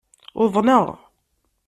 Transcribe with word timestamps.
Uḍneɣ! 0.41 0.85